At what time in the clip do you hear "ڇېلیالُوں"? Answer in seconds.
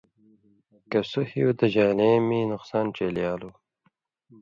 2.95-3.55